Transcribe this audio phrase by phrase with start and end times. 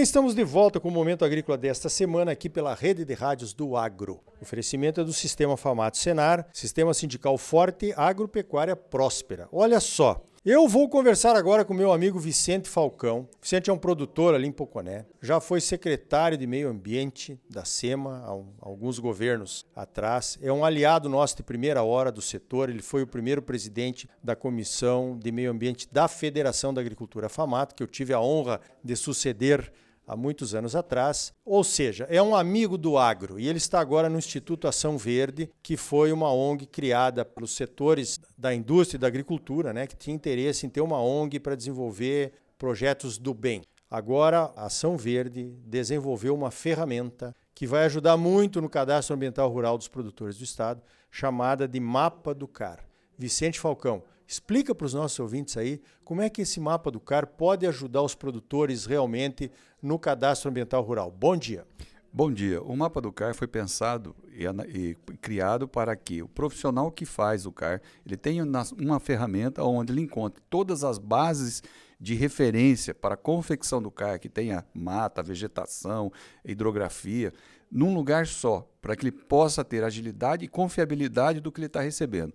[0.00, 3.52] bem, estamos de volta com o Momento Agrícola desta semana aqui pela Rede de Rádios
[3.52, 4.18] do Agro.
[4.40, 9.46] O oferecimento é do Sistema Famato Senar, Sistema Sindical Forte, Agropecuária Próspera.
[9.52, 13.28] Olha só, eu vou conversar agora com meu amigo Vicente Falcão.
[13.42, 15.04] Vicente é um produtor ali em Poconé.
[15.20, 20.38] Já foi secretário de Meio Ambiente da SEMA há, um, alguns governos atrás.
[20.40, 22.70] É um aliado nosso de primeira hora do setor.
[22.70, 27.74] Ele foi o primeiro presidente da Comissão de Meio Ambiente da Federação da Agricultura FAMAT,
[27.74, 29.70] que eu tive a honra de suceder
[30.06, 31.32] há muitos anos atrás.
[31.44, 35.50] Ou seja, é um amigo do agro e ele está agora no Instituto Ação Verde,
[35.62, 40.14] que foi uma ONG criada pelos setores da indústria e da agricultura, né, que tinha
[40.14, 43.62] interesse em ter uma ONG para desenvolver projetos do bem.
[43.90, 49.76] Agora, a Ação Verde desenvolveu uma ferramenta que vai ajudar muito no cadastro ambiental rural
[49.76, 52.89] dos produtores do estado, chamada de Mapa do CAR.
[53.20, 57.26] Vicente Falcão, Explica para os nossos ouvintes aí como é que esse mapa do CAR
[57.26, 59.50] pode ajudar os produtores realmente
[59.82, 61.10] no cadastro ambiental rural.
[61.10, 61.66] Bom dia.
[62.12, 62.62] Bom dia.
[62.62, 67.44] O mapa do CAR foi pensado e, e, criado para que o profissional que faz
[67.44, 68.46] o CAR ele tenha
[68.78, 71.60] uma ferramenta onde ele encontre todas as bases
[72.00, 76.12] de referência para a confecção do CAR, que tenha mata, vegetação,
[76.44, 77.32] hidrografia,
[77.68, 81.80] num lugar só, para que ele possa ter agilidade e confiabilidade do que ele está
[81.80, 82.32] recebendo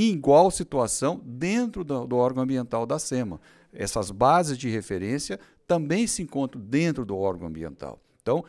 [0.00, 3.40] em igual situação dentro do, do, órgão ambiental da SEMA.
[3.72, 8.00] Essas bases de referência também se encontram dentro do órgão ambiental.
[8.24, 8.42] Então,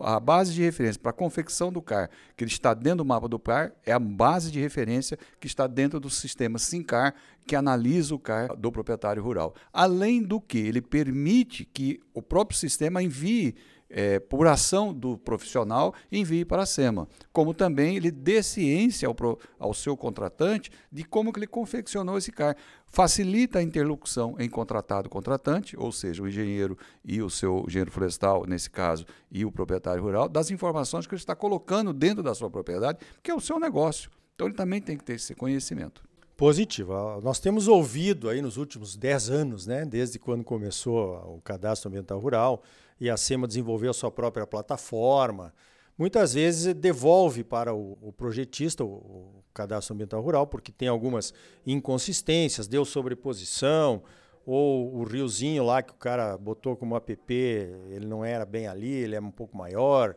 [0.00, 3.38] a base de referência para a confecção do CAR, que está dentro do mapa do
[3.38, 7.14] CAR, é a base de referência que está dentro do sistema SINCAR,
[7.46, 9.54] que analisa o CAR do proprietário rural.
[9.72, 13.54] Além do que, ele permite que o próprio sistema envie
[13.96, 17.06] é, por ação do profissional, envie para a SEMA.
[17.32, 19.14] Como também ele dê ciência ao,
[19.56, 22.56] ao seu contratante de como que ele confeccionou esse CAR.
[22.86, 28.68] Facilita a interlocução em contratado-contratante, ou seja, o engenheiro e o seu engenheiro florestal, nesse
[28.68, 32.98] caso, e o proprietário rural, das informações que ele está colocando dentro da sua propriedade,
[33.22, 34.10] que é o seu negócio.
[34.34, 36.02] Então ele também tem que ter esse conhecimento.
[36.36, 36.92] Positivo.
[37.22, 42.18] Nós temos ouvido aí nos últimos 10 anos, né, desde quando começou o cadastro ambiental
[42.18, 42.62] rural,
[43.00, 45.54] e a SEMA desenvolveu a sua própria plataforma.
[45.96, 51.32] Muitas vezes devolve para o, o projetista o, o, cadastro ambiental rural, porque tem algumas
[51.64, 54.02] inconsistências, deu sobreposição,
[54.44, 58.92] ou o riozinho lá que o cara botou como app, ele não era bem ali,
[58.92, 60.16] ele é um pouco maior,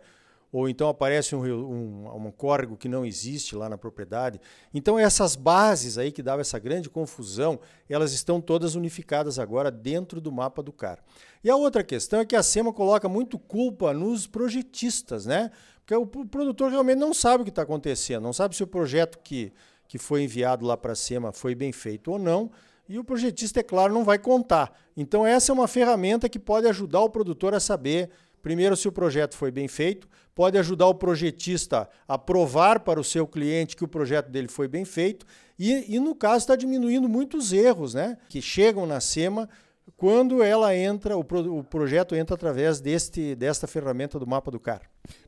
[0.52, 4.40] ou então aparece um, um, um córrego que não existe lá na propriedade.
[4.74, 7.60] Então essas bases aí que davam essa grande confusão,
[7.90, 11.00] elas estão todas unificadas agora dentro do mapa do CAR.
[11.44, 15.52] E a outra questão é que a SEMA coloca muito culpa nos projetistas, né?
[15.86, 19.20] Porque o produtor realmente não sabe o que está acontecendo, não sabe se o projeto
[19.24, 19.54] que,
[19.88, 22.52] que foi enviado lá para a SEMA foi bem feito ou não,
[22.90, 24.74] e o projetista, é claro, não vai contar.
[24.96, 28.10] Então essa é uma ferramenta que pode ajudar o produtor a saber
[28.42, 33.04] Primeiro, se o projeto foi bem feito, pode ajudar o projetista a provar para o
[33.04, 35.26] seu cliente que o projeto dele foi bem feito
[35.58, 39.50] e, e no caso, está diminuindo muitos erros né, que chegam na SEMA
[39.96, 44.60] quando ela entra, o, pro, o projeto entra através deste, desta ferramenta do mapa do
[44.60, 44.82] CAR.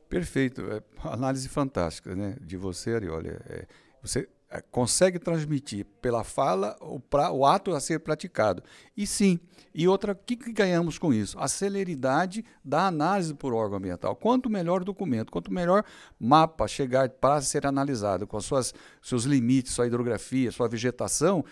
[0.08, 0.62] Perfeito.
[0.70, 3.30] É, análise fantástica né, de você, Arioli.
[3.30, 3.66] É,
[4.02, 4.28] você
[4.70, 8.62] consegue transmitir pela fala o, pra, o ato a ser praticado.
[8.96, 9.38] E sim,
[9.72, 11.38] e outra, o que, que ganhamos com isso?
[11.38, 14.16] A celeridade da análise por órgão ambiental.
[14.16, 15.84] Quanto melhor documento, quanto melhor
[16.18, 21.44] mapa chegar para ser analisado, com suas, seus limites, sua hidrografia, sua vegetação,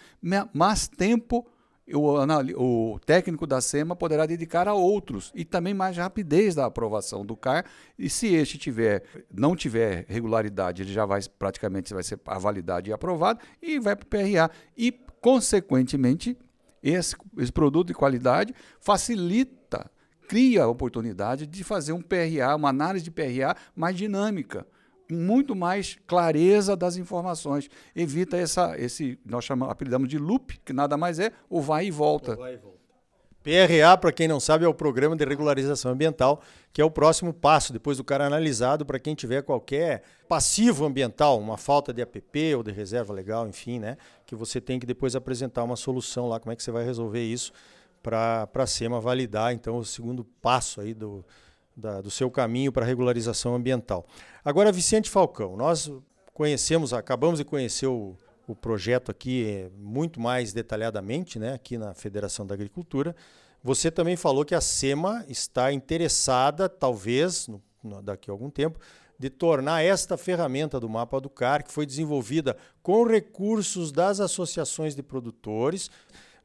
[0.53, 1.47] mais tempo
[1.95, 7.25] o, o, técnico da SEMA poderá dedicar a outros e também mais rapidez da aprovação
[7.25, 7.65] do CAR.
[7.99, 12.93] E se este tiver, não tiver regularidade, ele já vai praticamente vai ser validade e
[12.93, 14.51] aprovado e vai para o PRA.
[14.77, 16.37] E, consequentemente,
[16.83, 19.91] esse, esse produto de qualidade facilita,
[20.29, 24.67] cria a oportunidade de fazer um PRA, uma análise de PRA mais dinâmica
[25.11, 27.69] muito mais clareza das informações.
[27.95, 31.91] Evita essa, esse, nós chamamos, apelidamos de loop, que nada mais é o vai e
[31.91, 32.35] volta.
[32.35, 32.79] O vai e volta.
[33.43, 36.43] PRA, para quem não sabe, é o Programa de Regularização Ambiental,
[36.73, 41.39] que é o próximo passo, depois do cara analisado, para quem tiver qualquer passivo ambiental,
[41.39, 43.97] uma falta de APP ou de reserva legal, enfim, né?
[44.27, 47.25] Que você tem que depois apresentar uma solução lá, como é que você vai resolver
[47.25, 47.53] isso
[48.03, 51.25] para a SEMA validar, então, o segundo passo aí do,
[51.79, 54.05] da, do seu caminho para regularização ambiental.
[54.45, 55.91] Agora, Vicente Falcão, nós
[56.35, 58.17] conhecemos, acabamos de conhecer o,
[58.47, 63.15] o projeto aqui é, muito mais detalhadamente, né, aqui na Federação da Agricultura.
[63.63, 68.81] Você também falou que a SEMA está interessada, talvez, no, no, daqui a algum tempo,
[69.19, 74.95] de tornar esta ferramenta do mapa do CAR, que foi desenvolvida com recursos das associações
[74.95, 75.91] de produtores,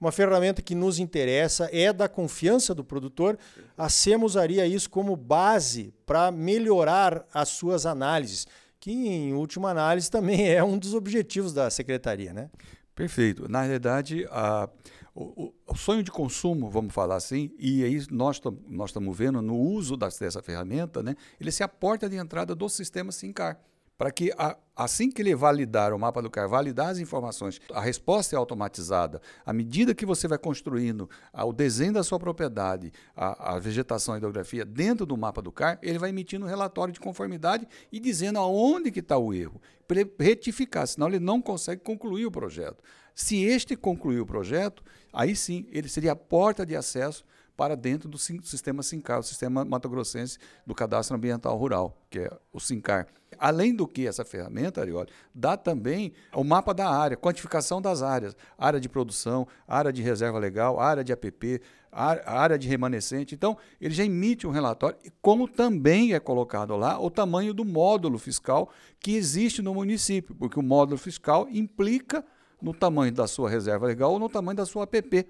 [0.03, 3.37] uma ferramenta que nos interessa, é da confiança do produtor.
[3.77, 8.45] A SEMA usaria isso como base para melhorar as suas análises,
[8.81, 12.33] que, em última análise, também é um dos objetivos da secretaria.
[12.33, 12.49] Né?
[12.93, 13.49] Perfeito.
[13.49, 14.69] Na realidade, a,
[15.15, 18.41] o, o, sonho de consumo, vamos falar assim, e aí nós
[18.85, 23.11] estamos vendo no uso dessa ferramenta, né, ele é a porta de entrada do sistema
[23.11, 23.57] SINCAR
[23.97, 27.79] para que a, assim que ele validar o mapa do CAR, validar as informações, a
[27.79, 29.21] resposta é automatizada.
[29.45, 34.13] À medida que você vai construindo a, o desenho da sua propriedade, a, a vegetação
[34.13, 37.67] e a hidrografia dentro do mapa do CAR, ele vai emitindo um relatório de conformidade
[37.91, 42.25] e dizendo aonde que está o erro, para ele retificar, senão ele não consegue concluir
[42.25, 42.83] o projeto.
[43.13, 47.23] Se este concluir o projeto, aí sim ele seria a porta de acesso
[47.63, 50.37] para dentro do sistema SINCAR, o Sistema Mato Grossense
[50.67, 53.07] do Cadastro Ambiental Rural, que é o SINCAR.
[53.39, 58.35] Além do que essa ferramenta, Arioli, dá também o mapa da área, quantificação das áreas,
[58.57, 63.33] área de produção, área de reserva legal, área de APP, área de remanescente.
[63.33, 68.19] Então, ele já emite um relatório, como também é colocado lá o tamanho do módulo
[68.19, 68.69] fiscal
[68.99, 72.25] que existe no município, porque o módulo fiscal implica
[72.61, 75.25] no tamanho da sua reserva legal ou no tamanho da sua APP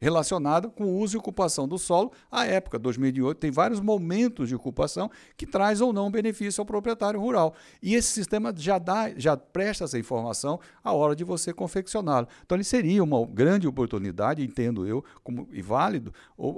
[0.00, 2.12] relacionada com o uso e ocupação do solo.
[2.30, 7.20] A época, 2008, tem vários momentos de ocupação que traz ou não benefício ao proprietário
[7.20, 7.54] rural.
[7.82, 12.26] E esse sistema já dá, já presta essa informação à hora de você confeccioná-lo.
[12.44, 16.12] Então, ele seria uma grande oportunidade, entendo eu, como e válido,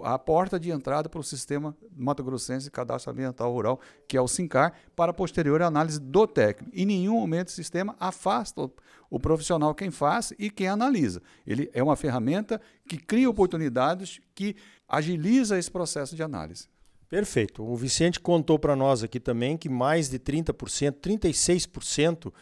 [0.05, 4.21] a porta de entrada para o sistema Mato Grossense de Cadastro Ambiental Rural, que é
[4.21, 6.71] o SINCAR, para posterior análise do técnico.
[6.75, 8.71] Em nenhum momento o sistema afasta
[9.13, 11.21] o profissional quem faz e quem analisa.
[11.47, 14.57] Ele é uma ferramenta que cria oportunidades, que
[14.89, 16.67] agiliza esse processo de análise.
[17.11, 17.63] Perfeito.
[17.63, 22.33] O Vicente contou para nós aqui também que mais de 30%, 36%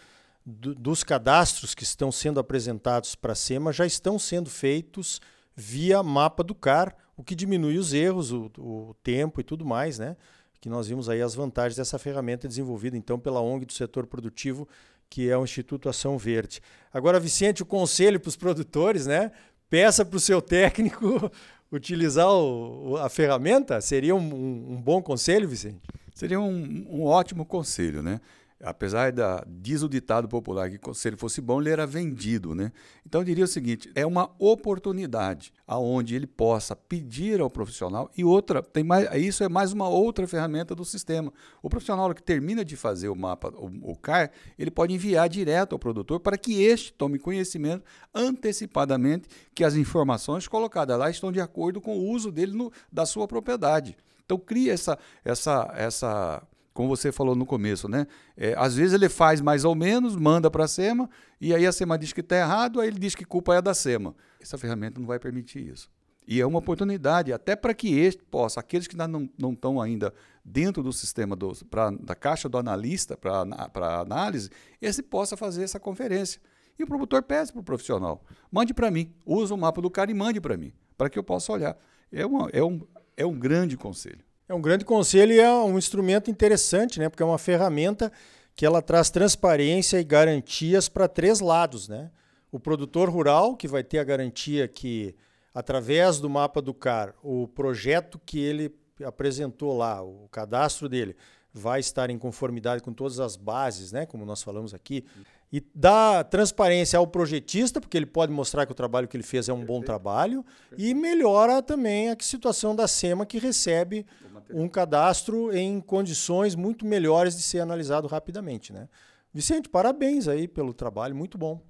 [0.47, 5.21] do, dos cadastros que estão sendo apresentados para a SEMA já estão sendo feitos
[5.57, 9.99] via mapa do CAR, o que diminui os erros, o, o tempo e tudo mais,
[9.99, 10.17] né?
[10.61, 14.69] Que nós vimos aí as vantagens dessa ferramenta desenvolvida então pela ONG do setor produtivo
[15.11, 16.63] que é o Instituto Ação Verde.
[16.95, 19.33] Agora, Vicente, o conselho para os produtores, né?
[19.69, 21.31] Peça para o seu técnico
[21.71, 23.81] utilizar o, a ferramenta.
[23.81, 25.81] Seria um, um, bom conselho, Vicente?
[26.15, 28.21] Seria um, um ótimo conselho, né?
[28.63, 32.73] Apesar da diz o ditado popular que se ele fosse bom ele era vendido, né?
[33.07, 38.25] Então eu diria o seguinte: é uma oportunidade aonde ele possa pedir ao profissional e
[38.25, 41.33] outra tem mais isso é mais uma outra ferramenta do sistema.
[41.63, 45.73] O profissional que termina de fazer o mapa, o, o CAR, ele pode enviar direto
[45.73, 47.85] ao produtor para que este tome conhecimento
[48.15, 53.07] antecipadamente que as informações colocadas lá estão de acordo com o uso dele no, da
[53.07, 53.97] sua propriedade.
[54.25, 56.43] Então cria essa essa essa
[56.81, 58.07] como você falou no começo, né?
[58.35, 61.73] É, às vezes ele faz mais ou menos, manda para a SEMA, e aí a
[61.73, 64.15] SEMA diz que está errado, aí ele diz que culpa é da SEMA.
[64.41, 65.91] Essa ferramenta não vai permitir isso.
[66.27, 70.15] E é uma oportunidade até para que este possa, aqueles que não, não estão ainda
[70.43, 74.49] dentro do sistema do, pra, da caixa do analista para análise,
[74.81, 76.41] esse possa fazer essa conferência.
[76.79, 80.11] E o produtor pede para o profissional, mande para mim, usa o mapa do cara
[80.11, 81.77] e mande para mim, para que eu possa olhar.
[82.11, 82.81] É, uma, é, um,
[83.19, 84.30] é um grande conselho.
[84.51, 87.09] É um grande conselho e é um instrumento interessante, né?
[87.09, 88.11] Porque é uma ferramenta
[88.57, 92.11] que ela traz transparência e garantias para três lados, né?
[92.51, 95.15] O produtor rural, que vai ter a garantia que,
[95.55, 101.15] através do mapa do CAR, o projeto que ele apresentou lá, o cadastro dele,
[101.55, 104.05] vai estar em conformidade com todas as bases, né?
[104.05, 105.05] Como nós falamos aqui
[105.53, 109.49] e dá transparência ao projetista, porque ele pode mostrar que o trabalho que ele fez
[109.49, 109.81] é um Perfeito.
[109.81, 110.91] bom trabalho, Perfeito.
[110.91, 114.07] e melhora também a situação da SEMA, que recebe
[114.53, 118.73] um cadastro em condições muito melhores de ser analisado rapidamente.
[118.73, 118.89] Né?
[119.33, 121.61] Vicente, parabéns aí pelo trabalho, muito bom.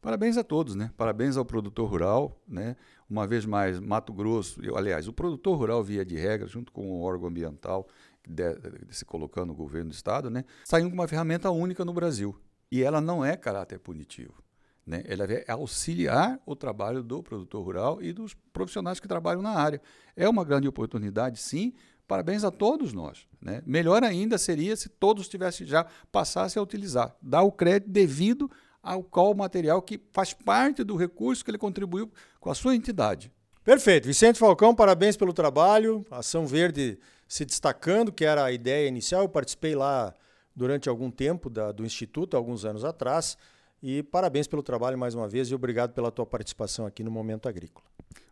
[0.00, 0.90] Parabéns a todos, né?
[0.96, 2.74] Parabéns ao produtor rural, né?
[3.08, 6.90] Uma vez mais, Mato Grosso, eu, aliás, o produtor rural, via de regra, junto com
[6.90, 7.86] o órgão ambiental,
[8.26, 10.44] de, de, se colocando no governo do estado, né?
[10.64, 12.34] Saiu com uma ferramenta única no Brasil,
[12.70, 14.34] e ela não é caráter punitivo.
[14.86, 15.02] Né?
[15.06, 19.80] Ela é auxiliar o trabalho do produtor rural e dos profissionais que trabalham na área.
[20.16, 21.72] É uma grande oportunidade, sim.
[22.06, 23.26] Parabéns a todos nós.
[23.40, 23.62] Né?
[23.64, 28.50] Melhor ainda seria se todos tivessem já passassem a utilizar, dar o crédito devido
[28.82, 32.10] ao qual material que faz parte do recurso que ele contribuiu
[32.40, 33.30] com a sua entidade.
[33.62, 34.06] Perfeito.
[34.06, 36.04] Vicente Falcão, parabéns pelo trabalho.
[36.10, 36.98] Ação Verde
[37.28, 39.22] se destacando, que era a ideia inicial.
[39.22, 40.14] Eu participei lá
[40.54, 43.36] durante algum tempo da, do Instituto, alguns anos atrás.
[43.82, 47.48] E parabéns pelo trabalho mais uma vez e obrigado pela tua participação aqui no Momento
[47.48, 47.86] Agrícola.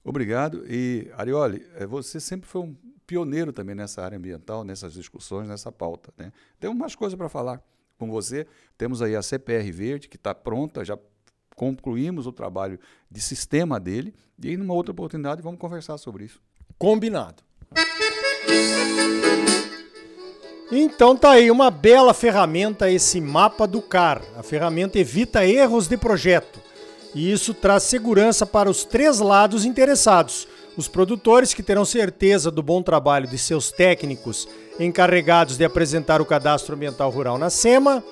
[0.04, 0.64] Obrigado.
[0.68, 5.72] E, Arioli, eh, você sempre foi um pioneiro também nessa área ambiental, nessas discussões, nessa
[5.72, 6.12] pauta.
[6.18, 6.30] Né?
[6.60, 7.62] Tem umas coisas para falar
[7.98, 8.46] com você.
[8.76, 10.98] Temos aí a CPR Verde, que está pronta, já
[11.56, 12.78] concluímos o trabalho
[13.10, 16.40] de sistema dele e numa outra oportunidade vamos conversar sobre isso.
[16.78, 17.42] Combinado.
[20.70, 24.20] Então tá aí uma bela ferramenta esse mapa do CAR.
[24.38, 26.60] A ferramenta evita erros de projeto.
[27.14, 30.46] E isso traz segurança para os três lados interessados.
[30.76, 34.46] Os produtores que terão certeza do bom trabalho de seus técnicos
[34.78, 38.04] encarregados de apresentar o cadastro ambiental rural na SEMA,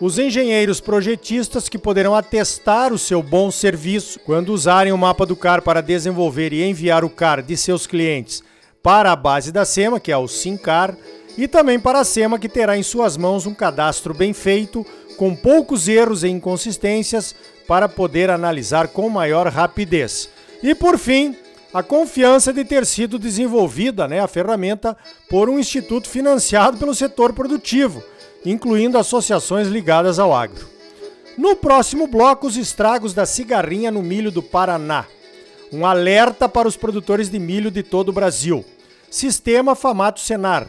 [0.00, 5.34] os engenheiros projetistas que poderão atestar o seu bom serviço quando usarem o mapa do
[5.34, 8.42] CAR para desenvolver e enviar o CAR de seus clientes
[8.82, 10.94] para a base da SEMA, que é o SINCAR,
[11.36, 14.86] e também para a SEMA, que terá em suas mãos um cadastro bem feito,
[15.16, 17.34] com poucos erros e inconsistências,
[17.66, 20.28] para poder analisar com maior rapidez.
[20.62, 21.36] E por fim,
[21.72, 24.96] a confiança de ter sido desenvolvida, né, a ferramenta,
[25.28, 28.02] por um instituto financiado pelo setor produtivo,
[28.44, 30.68] incluindo associações ligadas ao agro.
[31.36, 35.04] No próximo bloco, os estragos da cigarrinha no milho do Paraná.
[35.72, 38.64] Um alerta para os produtores de milho de todo o Brasil.
[39.10, 40.68] Sistema Famato Senar